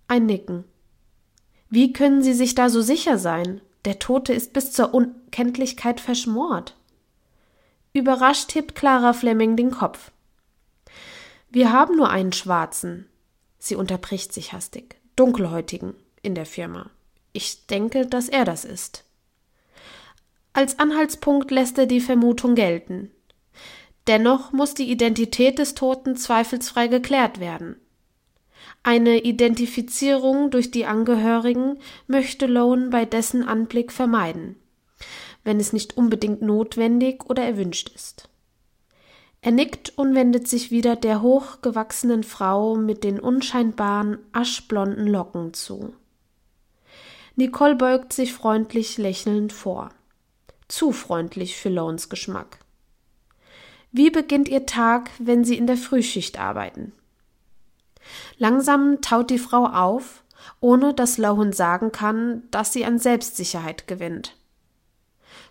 Ein 0.07 0.27
Nicken. 0.27 0.65
Wie 1.71 1.95
können 1.95 2.23
Sie 2.23 2.35
sich 2.35 2.55
da 2.55 2.69
so 2.69 2.83
sicher 2.83 3.17
sein? 3.17 3.63
Der 3.87 3.99
Tote 3.99 4.35
ist 4.35 4.53
bis 4.53 4.73
zur 4.73 4.93
Unkenntlichkeit 4.93 6.01
verschmort. 6.01 6.77
Überrascht 7.95 8.55
hebt 8.55 8.75
Clara 8.75 9.15
Fleming 9.15 9.57
den 9.57 9.71
Kopf. 9.71 10.11
Wir 11.51 11.73
haben 11.73 11.97
nur 11.97 12.11
einen 12.11 12.33
Schwarzen. 12.33 13.09
Sie 13.59 13.75
unterbricht 13.75 14.33
sich 14.33 14.53
hastig. 14.53 14.97
Dunkelhäutigen 15.17 15.95
in 16.23 16.35
der 16.35 16.47
Firma. 16.47 16.91
Ich 17.33 17.67
denke, 17.67 18.07
dass 18.07 18.29
er 18.29 18.45
das 18.45 18.65
ist. 18.65 19.05
Als 20.53 20.79
Anhaltspunkt 20.79 21.51
lässt 21.51 21.79
er 21.79 21.87
die 21.87 22.01
Vermutung 22.01 22.55
gelten. 22.55 23.11
Dennoch 24.07 24.53
muss 24.53 24.75
die 24.75 24.91
Identität 24.91 25.59
des 25.59 25.75
Toten 25.75 26.17
zweifelsfrei 26.17 26.89
geklärt 26.89 27.41
werden. 27.41 27.77
Eine 28.83 29.19
Identifizierung 29.19 30.51
durch 30.51 30.71
die 30.71 30.87
Angehörigen 30.87 31.79
möchte 32.07 32.47
Lone 32.47 32.91
bei 32.91 33.05
dessen 33.05 33.47
Anblick 33.47 33.93
vermeiden, 33.93 34.57
wenn 35.45 35.61
es 35.61 35.73
nicht 35.73 35.97
unbedingt 35.97 36.43
notwendig 36.43 37.29
oder 37.29 37.43
erwünscht 37.43 37.91
ist. 37.95 38.29
Er 39.41 39.53
nickt 39.53 39.97
und 39.97 40.15
wendet 40.15 40.49
sich 40.49 40.71
wieder 40.71 40.97
der 40.97 41.23
hochgewachsenen 41.23 42.25
Frau 42.25 42.75
mit 42.75 43.05
den 43.05 43.21
unscheinbaren, 43.21 44.19
aschblonden 44.33 45.07
Locken 45.07 45.55
zu. 45.55 45.95
Nicole 47.37 47.77
beugt 47.77 48.13
sich 48.13 48.33
freundlich 48.33 48.99
lächelnd 48.99 49.53
vor. 49.53 49.91
Zu 50.67 50.93
freundlich 50.93 51.57
für 51.57 51.69
Lones 51.69 52.09
Geschmack. 52.09 52.59
Wie 53.93 54.11
beginnt 54.11 54.49
Ihr 54.49 54.67
Tag, 54.67 55.11
wenn 55.19 55.45
Sie 55.45 55.57
in 55.57 55.67
der 55.67 55.77
Frühschicht 55.77 56.39
arbeiten? 56.39 56.93
Langsam 58.39 59.01
taut 59.01 59.31
die 59.31 59.39
Frau 59.39 59.67
auf, 59.67 60.25
ohne 60.61 60.95
dass 60.95 61.19
Lohan 61.19 61.53
sagen 61.53 61.93
kann, 61.93 62.43
dass 62.51 62.73
sie 62.73 62.85
an 62.85 62.99
Selbstsicherheit 62.99 63.87
gewinnt. 63.87 64.37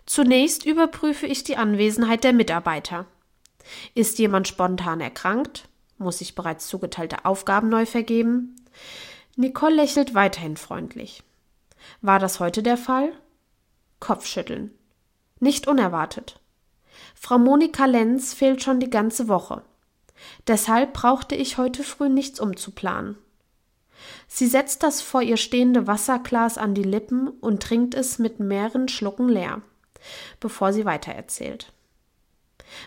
Zunächst 0.06 0.64
überprüfe 0.64 1.26
ich 1.26 1.44
die 1.44 1.56
Anwesenheit 1.56 2.24
der 2.24 2.32
Mitarbeiter. 2.32 3.06
Ist 3.94 4.18
jemand 4.18 4.48
spontan 4.48 5.00
erkrankt? 5.00 5.68
Muss 5.98 6.20
ich 6.20 6.34
bereits 6.34 6.68
zugeteilte 6.68 7.24
Aufgaben 7.24 7.68
neu 7.68 7.86
vergeben? 7.86 8.56
Nicole 9.36 9.74
lächelt 9.74 10.14
weiterhin 10.14 10.56
freundlich. 10.56 11.22
War 12.00 12.18
das 12.18 12.40
heute 12.40 12.62
der 12.62 12.76
Fall? 12.76 13.12
Kopfschütteln. 14.00 14.72
Nicht 15.40 15.66
unerwartet. 15.66 16.40
Frau 17.14 17.38
Monika 17.38 17.84
Lenz 17.84 18.34
fehlt 18.34 18.62
schon 18.62 18.80
die 18.80 18.90
ganze 18.90 19.28
Woche. 19.28 19.62
Deshalb 20.46 20.92
brauchte 20.94 21.34
ich 21.34 21.58
heute 21.58 21.84
früh 21.84 22.08
nichts 22.08 22.40
umzuplanen. 22.40 23.16
Sie 24.26 24.46
setzt 24.46 24.82
das 24.82 25.00
vor 25.00 25.22
ihr 25.22 25.36
stehende 25.36 25.86
Wasserglas 25.86 26.58
an 26.58 26.74
die 26.74 26.82
Lippen 26.82 27.28
und 27.28 27.62
trinkt 27.62 27.94
es 27.94 28.18
mit 28.18 28.40
mehreren 28.40 28.88
Schlucken 28.88 29.28
leer, 29.28 29.62
bevor 30.40 30.72
sie 30.72 30.84
weitererzählt. 30.84 31.72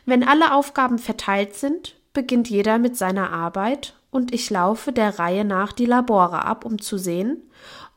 Wenn 0.05 0.27
alle 0.27 0.53
Aufgaben 0.53 0.99
verteilt 0.99 1.55
sind, 1.55 1.95
beginnt 2.13 2.49
jeder 2.49 2.77
mit 2.77 2.97
seiner 2.97 3.31
Arbeit 3.31 3.95
und 4.09 4.33
ich 4.33 4.49
laufe 4.49 4.91
der 4.91 5.19
Reihe 5.19 5.45
nach 5.45 5.71
die 5.71 5.85
Labore 5.85 6.45
ab, 6.45 6.65
um 6.65 6.81
zu 6.81 6.97
sehen, 6.97 7.49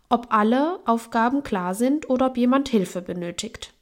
ob 0.09 0.33
alle 0.33 0.79
Aufgaben 0.87 1.43
klar 1.43 1.75
sind 1.75 2.09
oder 2.09 2.27
ob 2.27 2.37
jemand 2.37 2.69
Hilfe 2.69 3.03
benötigt. 3.03 3.73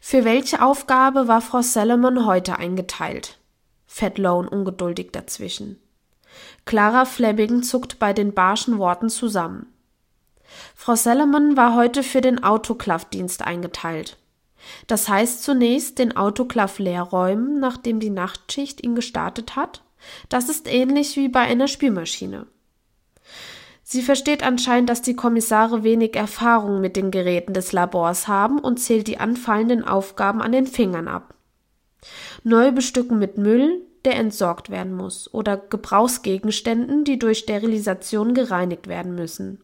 Für 0.00 0.24
welche 0.24 0.62
Aufgabe 0.62 1.28
war 1.28 1.40
Frau 1.40 1.60
Salomon 1.60 2.24
heute 2.24 2.58
eingeteilt? 2.58 3.38
Fett 3.86 4.18
Lone 4.18 4.48
ungeduldig 4.48 5.10
dazwischen. 5.12 5.80
Clara 6.64 7.04
Fleming 7.04 7.62
zuckt 7.62 7.98
bei 7.98 8.12
den 8.12 8.34
barschen 8.34 8.78
Worten 8.78 9.08
zusammen. 9.08 9.66
Frau 10.74 10.94
Salomon 10.94 11.56
war 11.56 11.74
heute 11.74 12.02
für 12.02 12.20
den 12.20 12.42
Autoklav-Dienst 12.42 13.42
eingeteilt. 13.42 14.16
Das 14.86 15.08
heißt 15.08 15.42
zunächst 15.42 15.98
den 15.98 16.16
Autoklav 16.16 16.78
leerräumen, 16.78 17.60
nachdem 17.60 18.00
die 18.00 18.10
Nachtschicht 18.10 18.82
ihn 18.82 18.94
gestartet 18.94 19.56
hat. 19.56 19.82
Das 20.28 20.48
ist 20.48 20.72
ähnlich 20.72 21.16
wie 21.16 21.28
bei 21.28 21.40
einer 21.40 21.68
Spülmaschine. 21.68 22.46
Sie 23.88 24.02
versteht 24.02 24.42
anscheinend, 24.42 24.90
dass 24.90 25.00
die 25.00 25.14
Kommissare 25.14 25.84
wenig 25.84 26.16
Erfahrung 26.16 26.80
mit 26.80 26.96
den 26.96 27.12
Geräten 27.12 27.52
des 27.52 27.72
Labors 27.72 28.26
haben 28.26 28.58
und 28.58 28.78
zählt 28.78 29.06
die 29.06 29.18
anfallenden 29.18 29.84
Aufgaben 29.84 30.42
an 30.42 30.50
den 30.50 30.66
Fingern 30.66 31.06
ab. 31.06 31.34
Neu 32.42 32.72
bestücken 32.72 33.18
mit 33.18 33.38
Müll, 33.38 33.82
der 34.04 34.16
entsorgt 34.16 34.70
werden 34.70 34.94
muss, 34.94 35.32
oder 35.32 35.56
Gebrauchsgegenständen, 35.56 37.04
die 37.04 37.18
durch 37.18 37.38
Sterilisation 37.38 38.34
gereinigt 38.34 38.88
werden 38.88 39.14
müssen. 39.14 39.62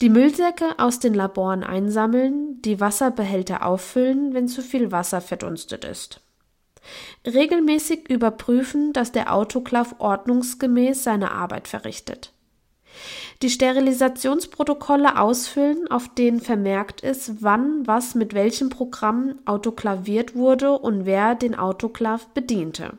Die 0.00 0.10
Müllsäcke 0.10 0.78
aus 0.78 1.00
den 1.00 1.14
Laboren 1.14 1.64
einsammeln, 1.64 2.62
die 2.62 2.80
Wasserbehälter 2.80 3.66
auffüllen, 3.66 4.32
wenn 4.32 4.46
zu 4.46 4.62
viel 4.62 4.92
Wasser 4.92 5.20
verdunstet 5.20 5.84
ist. 5.84 6.20
Regelmäßig 7.26 8.08
überprüfen, 8.08 8.92
dass 8.92 9.10
der 9.10 9.34
Autoklav 9.34 9.96
ordnungsgemäß 9.98 11.02
seine 11.02 11.32
Arbeit 11.32 11.66
verrichtet 11.66 12.32
die 13.42 13.50
Sterilisationsprotokolle 13.50 15.18
ausfüllen, 15.18 15.88
auf 15.90 16.08
denen 16.08 16.40
vermerkt 16.40 17.02
ist, 17.02 17.42
wann 17.42 17.86
was 17.86 18.14
mit 18.14 18.34
welchem 18.34 18.68
Programm 18.68 19.38
autoklaviert 19.44 20.34
wurde 20.34 20.72
und 20.72 21.06
wer 21.06 21.34
den 21.34 21.54
Autoklav 21.54 22.26
bediente. 22.28 22.94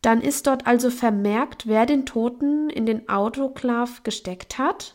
Dann 0.00 0.22
ist 0.22 0.46
dort 0.46 0.66
also 0.66 0.90
vermerkt, 0.90 1.66
wer 1.66 1.84
den 1.84 2.06
Toten 2.06 2.70
in 2.70 2.86
den 2.86 3.08
Autoklav 3.08 4.02
gesteckt 4.04 4.56
hat. 4.56 4.94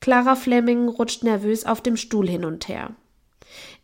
Clara 0.00 0.36
Fleming 0.36 0.88
rutscht 0.88 1.24
nervös 1.24 1.64
auf 1.64 1.80
dem 1.80 1.96
Stuhl 1.96 2.28
hin 2.28 2.44
und 2.44 2.68
her. 2.68 2.90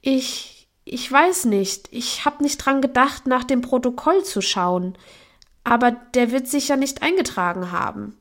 Ich, 0.00 0.68
ich 0.84 1.10
weiß 1.10 1.46
nicht, 1.46 1.88
ich 1.90 2.24
hab 2.24 2.40
nicht 2.40 2.58
dran 2.58 2.80
gedacht, 2.80 3.26
nach 3.26 3.44
dem 3.44 3.60
Protokoll 3.60 4.24
zu 4.24 4.40
schauen. 4.40 4.96
Aber 5.64 5.92
der 5.92 6.30
wird 6.30 6.46
sich 6.46 6.68
ja 6.68 6.76
nicht 6.76 7.02
eingetragen 7.02 7.72
haben. 7.72 8.18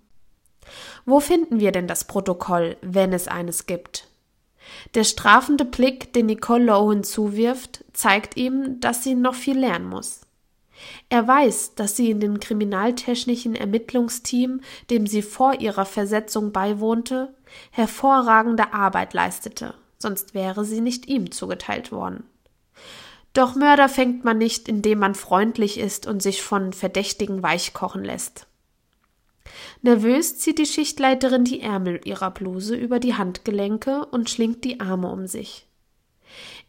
Wo 1.06 1.20
finden 1.20 1.60
wir 1.60 1.72
denn 1.72 1.88
das 1.88 2.06
Protokoll, 2.06 2.78
wenn 2.82 3.12
es 3.12 3.28
eines 3.28 3.66
gibt? 3.66 4.08
Der 4.96 5.04
strafende 5.04 5.66
Blick, 5.66 6.14
den 6.14 6.28
Nicole 6.28 6.66
Lowen 6.66 7.04
zuwirft, 7.04 7.84
zeigt 7.92 8.38
ihm, 8.38 8.80
dass 8.80 9.04
sie 9.04 9.14
noch 9.14 9.36
viel 9.36 9.60
lernen 9.60 9.88
muss. 9.88 10.22
Er 11.10 11.28
weiß, 11.28 11.76
dass 11.76 11.96
sie 11.96 12.10
in 12.12 12.20
dem 12.20 12.40
kriminaltechnischen 12.40 13.56
Ermittlungsteam, 13.56 14.62
dem 14.90 15.08
sie 15.08 15.22
vor 15.22 15.60
ihrer 15.60 15.86
Versetzung 15.86 16.52
beiwohnte, 16.52 17.34
hervorragende 17.72 18.74
Arbeit 18.74 19.14
leistete, 19.14 19.76
sonst 20.00 20.34
wäre 20.34 20.66
sie 20.66 20.82
nicht 20.82 21.08
ihm 21.08 21.32
zugeteilt 21.32 21.92
worden. 21.92 22.24
Doch 23.34 23.56
Mörder 23.56 23.90
fängt 23.90 24.24
man 24.24 24.38
nicht, 24.38 24.68
indem 24.68 25.00
man 25.00 25.16
freundlich 25.16 25.80
ist 25.80 26.06
und 26.06 26.22
sich 26.22 26.44
von 26.44 26.72
Verdächtigen 26.72 27.42
weichkochen 27.42 28.04
lässt. 28.04 28.48
Nervös 29.82 30.38
zieht 30.38 30.60
die 30.60 30.66
Schichtleiterin 30.66 31.44
die 31.44 31.62
Ärmel 31.62 32.00
ihrer 32.06 32.32
Bluse 32.32 32.76
über 32.76 33.00
die 33.00 33.16
Handgelenke 33.16 34.06
und 34.06 34.30
schlingt 34.30 34.64
die 34.64 34.80
Arme 34.80 35.10
um 35.10 35.28
sich. 35.28 35.68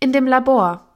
In 0.00 0.12
dem 0.12 0.26
Labor. 0.26 0.88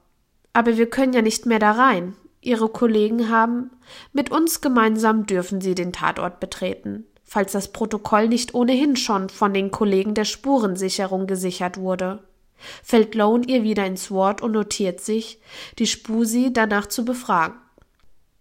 Aber 0.51 0.77
wir 0.77 0.89
können 0.89 1.13
ja 1.13 1.21
nicht 1.21 1.45
mehr 1.45 1.59
da 1.59 1.71
rein. 1.71 2.15
Ihre 2.41 2.69
Kollegen 2.69 3.29
haben. 3.29 3.71
Mit 4.13 4.31
uns 4.31 4.61
gemeinsam 4.61 5.25
dürfen 5.25 5.61
Sie 5.61 5.75
den 5.75 5.91
Tatort 5.91 6.39
betreten, 6.39 7.05
falls 7.23 7.51
das 7.51 7.71
Protokoll 7.71 8.27
nicht 8.27 8.53
ohnehin 8.53 8.95
schon 8.95 9.29
von 9.29 9.53
den 9.53 9.71
Kollegen 9.71 10.13
der 10.13 10.25
Spurensicherung 10.25 11.27
gesichert 11.27 11.77
wurde. 11.77 12.23
Fällt 12.83 13.15
Lone 13.15 13.45
ihr 13.47 13.63
wieder 13.63 13.85
ins 13.85 14.11
Wort 14.11 14.41
und 14.41 14.51
notiert 14.51 14.99
sich, 14.99 15.39
die 15.77 15.87
Spusi 15.87 16.51
danach 16.51 16.87
zu 16.87 17.05
befragen. 17.05 17.55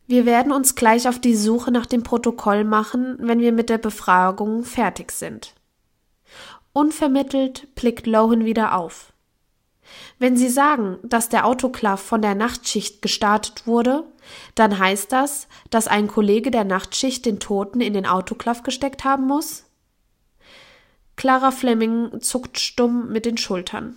Wir 0.06 0.24
werden 0.24 0.52
uns 0.52 0.74
gleich 0.74 1.06
auf 1.06 1.20
die 1.20 1.36
Suche 1.36 1.70
nach 1.70 1.86
dem 1.86 2.02
Protokoll 2.02 2.64
machen, 2.64 3.18
wenn 3.20 3.40
wir 3.40 3.52
mit 3.52 3.68
der 3.68 3.78
Befragung 3.78 4.64
fertig 4.64 5.12
sind. 5.12 5.54
Unvermittelt 6.72 7.74
blickt 7.74 8.06
Lohan 8.06 8.44
wieder 8.44 8.74
auf. 8.76 9.12
Wenn 10.18 10.36
Sie 10.36 10.48
sagen, 10.48 10.98
dass 11.02 11.28
der 11.28 11.46
Autoklav 11.46 12.00
von 12.00 12.22
der 12.22 12.34
Nachtschicht 12.34 13.02
gestartet 13.02 13.66
wurde, 13.66 14.04
dann 14.54 14.78
heißt 14.78 15.12
das, 15.12 15.48
dass 15.70 15.88
ein 15.88 16.08
Kollege 16.08 16.50
der 16.50 16.64
Nachtschicht 16.64 17.24
den 17.24 17.40
Toten 17.40 17.80
in 17.80 17.94
den 17.94 18.06
Autoklav 18.06 18.62
gesteckt 18.62 19.04
haben 19.04 19.26
muss? 19.26 19.64
Clara 21.16 21.50
Fleming 21.50 22.20
zuckt 22.20 22.58
stumm 22.58 23.10
mit 23.10 23.26
den 23.26 23.38
Schultern. 23.38 23.96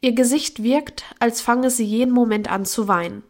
Ihr 0.00 0.12
Gesicht 0.12 0.62
wirkt, 0.62 1.04
als 1.18 1.40
fange 1.40 1.70
sie 1.70 1.84
jeden 1.84 2.12
Moment 2.12 2.50
an 2.50 2.64
zu 2.64 2.88
weinen. 2.88 3.22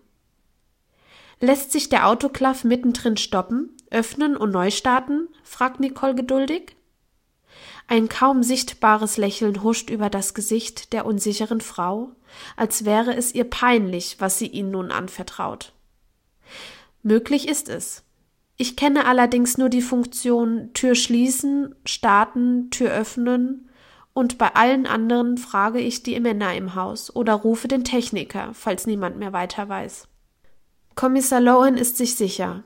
Lässt 1.40 1.72
sich 1.72 1.88
der 1.88 2.06
Autoklav 2.06 2.64
mittendrin 2.64 3.16
stoppen, 3.16 3.70
öffnen 3.90 4.36
und 4.36 4.52
neu 4.52 4.70
starten? 4.70 5.28
fragt 5.42 5.80
Nicole 5.80 6.14
geduldig. 6.14 6.76
Ein 7.92 8.08
kaum 8.08 8.42
sichtbares 8.42 9.18
Lächeln 9.18 9.62
huscht 9.62 9.90
über 9.90 10.08
das 10.08 10.32
Gesicht 10.32 10.94
der 10.94 11.04
unsicheren 11.04 11.60
Frau, 11.60 12.12
als 12.56 12.86
wäre 12.86 13.14
es 13.14 13.34
ihr 13.34 13.44
peinlich, 13.44 14.16
was 14.18 14.38
sie 14.38 14.46
ihnen 14.46 14.70
nun 14.70 14.90
anvertraut. 14.90 15.74
Möglich 17.02 17.46
ist 17.46 17.68
es. 17.68 18.02
Ich 18.56 18.76
kenne 18.76 19.04
allerdings 19.04 19.58
nur 19.58 19.68
die 19.68 19.82
Funktion 19.82 20.70
Tür 20.72 20.94
schließen, 20.94 21.74
starten, 21.84 22.70
Tür 22.70 22.92
öffnen 22.92 23.68
und 24.14 24.38
bei 24.38 24.54
allen 24.54 24.86
anderen 24.86 25.36
frage 25.36 25.80
ich 25.80 26.02
die 26.02 26.18
Männer 26.18 26.54
im 26.54 26.74
Haus 26.74 27.14
oder 27.14 27.34
rufe 27.34 27.68
den 27.68 27.84
Techniker, 27.84 28.52
falls 28.54 28.86
niemand 28.86 29.18
mehr 29.18 29.34
weiter 29.34 29.68
weiß. 29.68 30.08
Kommissar 30.94 31.42
Lohan 31.42 31.76
ist 31.76 31.98
sich 31.98 32.16
sicher, 32.16 32.64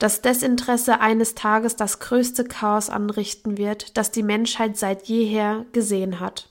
dass 0.00 0.22
Desinteresse 0.22 1.00
eines 1.00 1.36
Tages 1.36 1.76
das 1.76 2.00
größte 2.00 2.44
Chaos 2.44 2.90
anrichten 2.90 3.58
wird, 3.58 3.96
das 3.96 4.10
die 4.10 4.22
Menschheit 4.24 4.76
seit 4.76 5.04
jeher 5.04 5.66
gesehen 5.72 6.18
hat. 6.18 6.48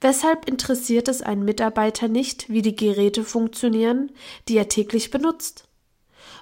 Weshalb 0.00 0.48
interessiert 0.48 1.08
es 1.08 1.20
einen 1.20 1.44
Mitarbeiter 1.44 2.08
nicht, 2.08 2.48
wie 2.48 2.62
die 2.62 2.76
Geräte 2.76 3.24
funktionieren, 3.24 4.12
die 4.48 4.56
er 4.56 4.68
täglich 4.68 5.10
benutzt? 5.10 5.66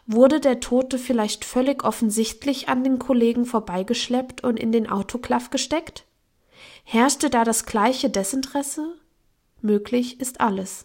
Wurde 0.07 0.39
der 0.39 0.61
Tote 0.61 0.99
vielleicht 0.99 1.45
völlig 1.47 1.83
offensichtlich 1.83 2.69
an 2.69 2.85
den 2.85 2.99
Kollegen 2.99 3.47
vorbeigeschleppt 3.47 4.45
und 4.45 4.61
in 4.61 4.71
den 4.71 4.91
Autoklav 4.91 5.49
gesteckt? 5.49 6.05
Herrschte 6.85 7.31
da 7.31 7.45
das 7.45 7.65
gleiche 7.65 8.11
Desinteresse? 8.11 8.97
Möglich 9.63 10.21
ist 10.21 10.43
alles. 10.43 10.85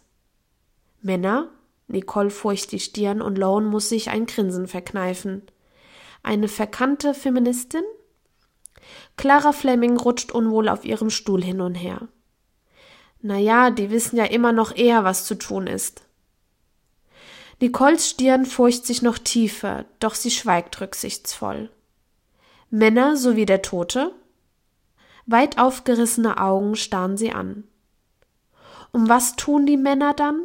Männer? 1.02 1.50
Nicole 1.88 2.30
furcht 2.30 2.72
die 2.72 2.80
Stirn 2.80 3.22
und 3.22 3.38
Lone 3.38 3.68
muss 3.68 3.90
sich 3.90 4.10
ein 4.10 4.26
Grinsen 4.26 4.68
verkneifen. 4.68 5.44
Eine 6.24 6.48
verkannte 6.48 7.14
Feministin? 7.14 7.84
Clara 9.16 9.54
Fleming 9.54 9.98
rutscht 9.98 10.32
unwohl 10.32 10.70
auf 10.70 10.86
ihrem 10.86 11.10
Stuhl 11.10 11.44
hin 11.44 11.62
und 11.62 11.76
her. 11.76 12.08
Na 13.22 13.38
ja, 13.38 13.72
die 13.72 13.90
wissen 13.90 14.18
ja 14.18 14.26
immer 14.26 14.52
noch 14.52 14.76
eher, 14.76 15.04
was 15.04 15.26
zu 15.26 15.36
tun 15.36 15.68
ist. 15.68 16.04
Nicoles 17.60 18.10
Stirn 18.10 18.46
furcht 18.46 18.86
sich 18.86 19.02
noch 19.02 19.18
tiefer, 19.18 19.86
doch 20.00 20.14
sie 20.14 20.30
schweigt 20.30 20.80
rücksichtsvoll. 20.80 21.72
Männer 22.70 23.18
sowie 23.18 23.46
der 23.46 23.64
Tote? 23.64 24.14
Weit 25.26 25.58
aufgerissene 25.58 26.38
Augen 26.38 26.76
starren 26.76 27.18
sie 27.18 27.32
an. 27.32 27.64
Um 28.92 29.10
was 29.10 29.36
tun 29.36 29.66
die 29.66 29.78
Männer 29.78 30.14
dann? 30.14 30.42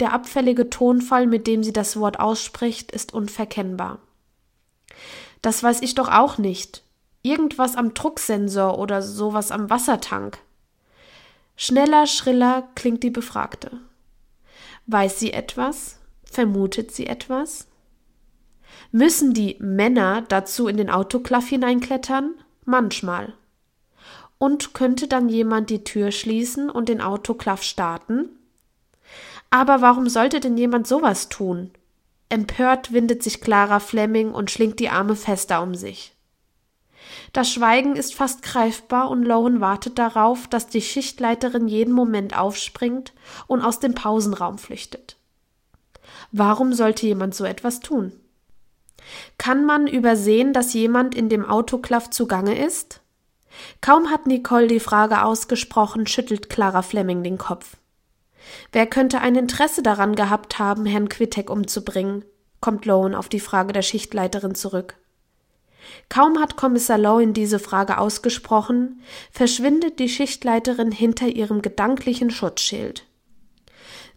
Der 0.00 0.12
abfällige 0.12 0.68
Tonfall, 0.68 1.26
mit 1.26 1.46
dem 1.46 1.62
sie 1.62 1.72
das 1.72 1.98
Wort 1.98 2.20
ausspricht, 2.20 2.92
ist 2.92 3.14
unverkennbar. 3.14 3.98
Das 5.42 5.62
weiß 5.62 5.82
ich 5.82 5.94
doch 5.94 6.08
auch 6.08 6.38
nicht. 6.38 6.82
Irgendwas 7.22 7.76
am 7.76 7.94
Drucksensor 7.94 8.78
oder 8.78 9.02
sowas 9.02 9.50
am 9.50 9.70
Wassertank. 9.70 10.38
Schneller, 11.56 12.06
schriller 12.06 12.68
klingt 12.74 13.02
die 13.02 13.10
Befragte. 13.10 13.80
Weiß 14.86 15.18
sie 15.18 15.32
etwas? 15.32 15.98
Vermutet 16.24 16.92
sie 16.92 17.06
etwas? 17.06 17.66
Müssen 18.92 19.32
die 19.32 19.56
Männer 19.58 20.22
dazu 20.22 20.68
in 20.68 20.76
den 20.76 20.90
Autoklaff 20.90 21.48
hineinklettern? 21.48 22.34
Manchmal. 22.64 23.34
Und 24.38 24.74
könnte 24.74 25.08
dann 25.08 25.28
jemand 25.28 25.70
die 25.70 25.82
Tür 25.82 26.10
schließen 26.10 26.68
und 26.68 26.88
den 26.88 27.00
Autoklaff 27.00 27.62
starten? 27.62 28.28
Aber 29.56 29.80
warum 29.80 30.10
sollte 30.10 30.38
denn 30.38 30.58
jemand 30.58 30.86
sowas 30.86 31.30
tun? 31.30 31.70
Empört 32.28 32.92
windet 32.92 33.22
sich 33.22 33.40
Clara 33.40 33.80
Fleming 33.80 34.32
und 34.32 34.50
schlingt 34.50 34.80
die 34.80 34.90
Arme 34.90 35.16
fester 35.16 35.62
um 35.62 35.74
sich. 35.74 36.14
Das 37.32 37.50
Schweigen 37.50 37.96
ist 37.96 38.14
fast 38.14 38.42
greifbar 38.42 39.08
und 39.08 39.22
Lohan 39.22 39.62
wartet 39.62 39.98
darauf, 39.98 40.46
dass 40.46 40.66
die 40.66 40.82
Schichtleiterin 40.82 41.68
jeden 41.68 41.94
Moment 41.94 42.38
aufspringt 42.38 43.14
und 43.46 43.62
aus 43.62 43.80
dem 43.80 43.94
Pausenraum 43.94 44.58
flüchtet. 44.58 45.16
Warum 46.32 46.74
sollte 46.74 47.06
jemand 47.06 47.34
so 47.34 47.46
etwas 47.46 47.80
tun? 47.80 48.12
Kann 49.38 49.64
man 49.64 49.86
übersehen, 49.86 50.52
dass 50.52 50.74
jemand 50.74 51.14
in 51.14 51.30
dem 51.30 51.46
Autoklaff 51.48 52.10
zugange 52.10 52.62
ist? 52.62 53.00
Kaum 53.80 54.10
hat 54.10 54.26
Nicole 54.26 54.66
die 54.66 54.80
Frage 54.80 55.22
ausgesprochen, 55.22 56.06
schüttelt 56.06 56.50
Clara 56.50 56.82
Fleming 56.82 57.22
den 57.22 57.38
Kopf. 57.38 57.78
Wer 58.72 58.86
könnte 58.86 59.20
ein 59.20 59.36
Interesse 59.36 59.82
daran 59.82 60.14
gehabt 60.14 60.58
haben, 60.58 60.86
Herrn 60.86 61.08
Quittek 61.08 61.50
umzubringen? 61.50 62.24
kommt 62.60 62.86
Lowen 62.86 63.14
auf 63.14 63.28
die 63.28 63.40
Frage 63.40 63.72
der 63.72 63.82
Schichtleiterin 63.82 64.54
zurück. 64.54 64.96
Kaum 66.08 66.40
hat 66.40 66.56
Kommissar 66.56 66.98
Lowen 66.98 67.32
diese 67.32 67.58
Frage 67.58 67.98
ausgesprochen, 67.98 69.02
verschwindet 69.30 69.98
die 69.98 70.08
Schichtleiterin 70.08 70.90
hinter 70.90 71.28
ihrem 71.28 71.62
gedanklichen 71.62 72.30
Schutzschild. 72.30 73.04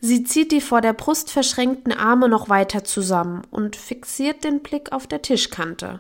Sie 0.02 0.24
zieht 0.24 0.52
die 0.52 0.62
vor 0.62 0.82
der 0.82 0.94
Brust 0.94 1.30
verschränkten 1.30 1.92
Arme 1.92 2.30
noch 2.30 2.48
weiter 2.48 2.84
zusammen 2.84 3.42
und 3.52 3.76
fixiert 3.76 4.44
den 4.44 4.62
Blick 4.62 4.92
auf 4.94 5.08
der 5.08 5.22
Tischkante. 5.22 6.00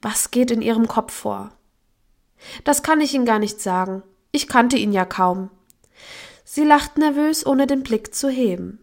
Was 0.00 0.32
geht 0.32 0.50
in 0.50 0.62
ihrem 0.62 0.88
Kopf 0.88 1.12
vor? 1.12 1.52
Das 2.64 2.82
kann 2.82 3.00
ich 3.00 3.14
Ihnen 3.14 3.24
gar 3.24 3.38
nicht 3.38 3.60
sagen. 3.60 4.02
Ich 4.32 4.48
kannte 4.48 4.76
ihn 4.76 4.92
ja 4.92 5.04
kaum. 5.04 5.50
Sie 6.54 6.64
lacht 6.64 6.98
nervös, 6.98 7.46
ohne 7.46 7.66
den 7.66 7.82
Blick 7.82 8.14
zu 8.14 8.28
heben. 8.28 8.78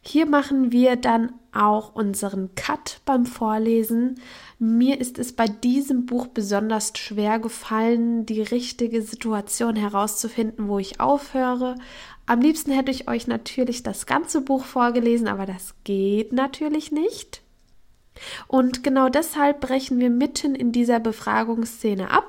Hier 0.00 0.26
machen 0.26 0.72
wir 0.72 0.96
dann 0.96 1.34
auch 1.52 1.94
unseren 1.94 2.56
Cut 2.56 3.00
beim 3.04 3.26
Vorlesen. 3.26 4.20
Mir 4.58 5.00
ist 5.00 5.20
es 5.20 5.34
bei 5.34 5.46
diesem 5.46 6.04
Buch 6.04 6.26
besonders 6.26 6.94
schwer 6.96 7.38
gefallen, 7.38 8.26
die 8.26 8.42
richtige 8.42 9.02
Situation 9.02 9.76
herauszufinden, 9.76 10.66
wo 10.66 10.80
ich 10.80 10.98
aufhöre. 10.98 11.76
Am 12.26 12.40
liebsten 12.40 12.72
hätte 12.72 12.90
ich 12.90 13.06
euch 13.06 13.28
natürlich 13.28 13.84
das 13.84 14.06
ganze 14.06 14.40
Buch 14.40 14.64
vorgelesen, 14.64 15.28
aber 15.28 15.46
das 15.46 15.76
geht 15.84 16.32
natürlich 16.32 16.90
nicht. 16.90 17.42
Und 18.48 18.82
genau 18.82 19.08
deshalb 19.08 19.60
brechen 19.60 20.00
wir 20.00 20.10
mitten 20.10 20.56
in 20.56 20.72
dieser 20.72 20.98
Befragungsszene 20.98 22.10
ab 22.10 22.24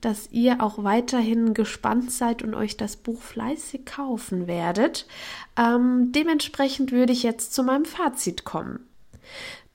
dass 0.00 0.30
ihr 0.30 0.62
auch 0.62 0.84
weiterhin 0.84 1.54
gespannt 1.54 2.12
seid 2.12 2.42
und 2.42 2.54
euch 2.54 2.76
das 2.76 2.96
Buch 2.96 3.20
fleißig 3.20 3.84
kaufen 3.86 4.46
werdet. 4.46 5.06
Ähm, 5.56 6.12
dementsprechend 6.12 6.92
würde 6.92 7.12
ich 7.12 7.22
jetzt 7.22 7.54
zu 7.54 7.62
meinem 7.62 7.84
Fazit 7.84 8.44
kommen. 8.44 8.80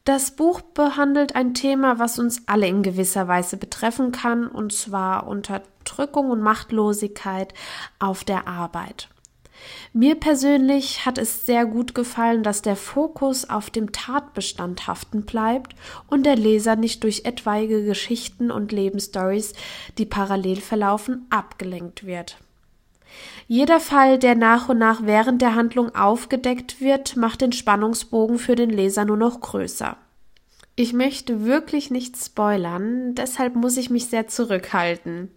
Das 0.06 0.32
Buch 0.32 0.62
behandelt 0.62 1.36
ein 1.36 1.54
Thema, 1.54 1.98
was 1.98 2.20
uns 2.20 2.44
alle 2.48 2.68
in 2.68 2.84
gewisser 2.84 3.28
Weise 3.30 3.56
betreffen 3.56 4.12
kann, 4.12 4.48
und 4.48 4.74
zwar 4.74 5.28
Unterdrückung 5.28 6.30
und 6.30 6.42
Machtlosigkeit 6.42 7.54
auf 8.00 8.26
der 8.26 8.48
Arbeit. 8.48 9.08
Mir 9.94 10.16
persönlich 10.16 11.06
hat 11.06 11.18
es 11.18 11.46
sehr 11.46 11.66
gut 11.66 11.94
gefallen, 11.94 12.44
dass 12.44 12.62
der 12.62 12.76
Fokus 12.76 13.50
auf 13.50 13.70
dem 13.70 13.92
Tatbestand 13.92 14.88
haften 14.88 15.24
bleibt 15.24 15.76
und 16.08 16.26
der 16.26 16.36
Leser 16.36 16.76
nicht 16.76 17.04
durch 17.04 17.26
etwaige 17.26 17.84
Geschichten 17.84 18.52
und 18.52 18.72
Lebensstories, 18.72 19.54
die 19.98 20.06
parallel 20.06 20.58
verlaufen, 20.58 21.28
abgelenkt 21.30 22.06
wird. 22.06 22.38
Jeder 23.48 23.80
Fall, 23.80 24.18
der 24.18 24.36
nach 24.36 24.70
und 24.70 24.80
nach 24.80 25.02
während 25.04 25.42
der 25.42 25.56
Handlung 25.56 25.94
aufgedeckt 25.94 26.82
wird, 26.82 27.16
macht 27.16 27.42
den 27.42 27.52
Spannungsbogen 27.52 28.40
für 28.40 28.56
den 28.56 28.70
Leser 28.70 29.06
nur 29.06 29.18
noch 29.18 29.42
größer. 29.42 29.98
Ich 30.76 30.94
möchte 30.94 31.46
wirklich 31.46 31.92
nicht 31.92 32.18
spoilern, 32.18 33.14
deshalb 33.14 33.56
muss 33.56 33.78
ich 33.78 33.92
mich 33.92 34.08
sehr 34.08 34.28
zurückhalten. 34.28 35.30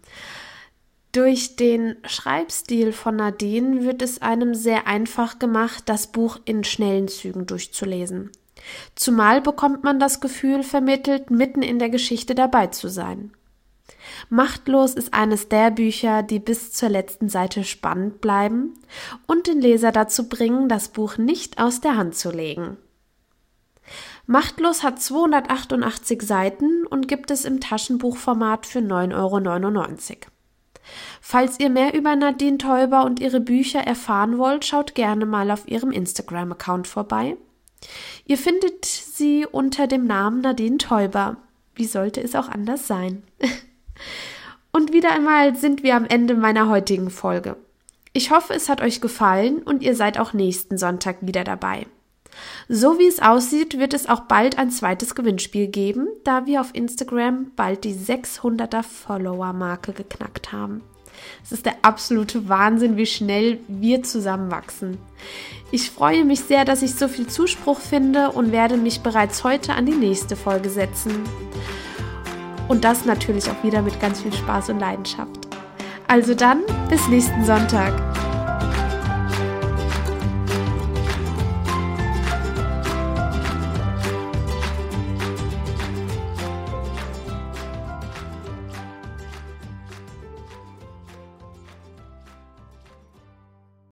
Durch 1.16 1.56
den 1.56 1.96
Schreibstil 2.04 2.92
von 2.92 3.16
Nadine 3.16 3.84
wird 3.84 4.02
es 4.02 4.20
einem 4.20 4.54
sehr 4.54 4.86
einfach 4.86 5.38
gemacht, 5.38 5.84
das 5.86 6.08
Buch 6.08 6.38
in 6.44 6.62
schnellen 6.62 7.08
Zügen 7.08 7.46
durchzulesen. 7.46 8.32
Zumal 8.96 9.40
bekommt 9.40 9.82
man 9.82 9.98
das 9.98 10.20
Gefühl 10.20 10.62
vermittelt, 10.62 11.30
mitten 11.30 11.62
in 11.62 11.78
der 11.78 11.88
Geschichte 11.88 12.34
dabei 12.34 12.66
zu 12.66 12.88
sein. 12.88 13.32
Machtlos 14.28 14.92
ist 14.92 15.14
eines 15.14 15.48
der 15.48 15.70
Bücher, 15.70 16.22
die 16.22 16.38
bis 16.38 16.72
zur 16.72 16.90
letzten 16.90 17.30
Seite 17.30 17.64
spannend 17.64 18.20
bleiben 18.20 18.74
und 19.26 19.46
den 19.46 19.62
Leser 19.62 19.92
dazu 19.92 20.28
bringen, 20.28 20.68
das 20.68 20.88
Buch 20.88 21.16
nicht 21.16 21.58
aus 21.58 21.80
der 21.80 21.96
Hand 21.96 22.14
zu 22.14 22.30
legen. 22.30 22.76
Machtlos 24.26 24.82
hat 24.82 25.00
288 25.00 26.20
Seiten 26.20 26.86
und 26.86 27.08
gibt 27.08 27.30
es 27.30 27.46
im 27.46 27.58
Taschenbuchformat 27.60 28.66
für 28.66 28.80
9,99 28.80 30.10
Euro. 30.10 30.35
Falls 31.20 31.58
ihr 31.58 31.70
mehr 31.70 31.94
über 31.94 32.16
Nadine 32.16 32.58
Täuber 32.58 33.04
und 33.04 33.20
ihre 33.20 33.40
Bücher 33.40 33.80
erfahren 33.80 34.38
wollt, 34.38 34.64
schaut 34.64 34.94
gerne 34.94 35.26
mal 35.26 35.50
auf 35.50 35.66
ihrem 35.68 35.90
Instagram-Account 35.90 36.86
vorbei. 36.86 37.36
Ihr 38.26 38.38
findet 38.38 38.84
sie 38.84 39.46
unter 39.46 39.86
dem 39.86 40.06
Namen 40.06 40.40
Nadine 40.40 40.78
Täuber. 40.78 41.36
Wie 41.74 41.84
sollte 41.84 42.20
es 42.20 42.34
auch 42.34 42.48
anders 42.48 42.86
sein? 42.86 43.22
und 44.72 44.92
wieder 44.92 45.12
einmal 45.12 45.56
sind 45.56 45.82
wir 45.82 45.96
am 45.96 46.06
Ende 46.06 46.34
meiner 46.34 46.68
heutigen 46.68 47.10
Folge. 47.10 47.56
Ich 48.12 48.30
hoffe, 48.30 48.54
es 48.54 48.68
hat 48.68 48.80
euch 48.80 49.00
gefallen 49.00 49.62
und 49.62 49.82
ihr 49.82 49.94
seid 49.94 50.18
auch 50.18 50.32
nächsten 50.32 50.78
Sonntag 50.78 51.18
wieder 51.20 51.44
dabei. 51.44 51.86
So 52.68 52.98
wie 52.98 53.06
es 53.06 53.20
aussieht, 53.20 53.78
wird 53.78 53.94
es 53.94 54.08
auch 54.08 54.20
bald 54.20 54.58
ein 54.58 54.70
zweites 54.70 55.14
Gewinnspiel 55.14 55.68
geben, 55.68 56.08
da 56.24 56.46
wir 56.46 56.60
auf 56.60 56.74
Instagram 56.74 57.52
bald 57.56 57.84
die 57.84 57.94
600er 57.94 58.82
Follower-Marke 58.82 59.92
geknackt 59.92 60.52
haben. 60.52 60.82
Es 61.44 61.52
ist 61.52 61.66
der 61.66 61.76
absolute 61.82 62.48
Wahnsinn, 62.48 62.96
wie 62.96 63.06
schnell 63.06 63.58
wir 63.68 64.02
zusammenwachsen. 64.02 64.98
Ich 65.70 65.90
freue 65.90 66.24
mich 66.24 66.40
sehr, 66.40 66.64
dass 66.64 66.82
ich 66.82 66.94
so 66.94 67.08
viel 67.08 67.26
Zuspruch 67.26 67.80
finde 67.80 68.30
und 68.30 68.52
werde 68.52 68.76
mich 68.76 69.00
bereits 69.00 69.44
heute 69.44 69.74
an 69.74 69.86
die 69.86 69.94
nächste 69.94 70.36
Folge 70.36 70.70
setzen. 70.70 71.24
Und 72.68 72.84
das 72.84 73.04
natürlich 73.04 73.48
auch 73.48 73.62
wieder 73.62 73.82
mit 73.82 74.00
ganz 74.00 74.22
viel 74.22 74.32
Spaß 74.32 74.70
und 74.70 74.80
Leidenschaft. 74.80 75.46
Also 76.08 76.34
dann, 76.34 76.62
bis 76.88 77.08
nächsten 77.08 77.44
Sonntag. 77.44 78.25